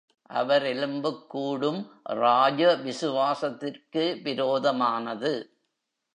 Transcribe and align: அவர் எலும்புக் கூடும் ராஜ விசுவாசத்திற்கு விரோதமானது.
அவர் 0.21 0.63
எலும்புக் 0.63 1.29
கூடும் 1.29 1.99
ராஜ 2.03 2.75
விசுவாசத்திற்கு 2.75 4.19
விரோதமானது. 4.23 5.57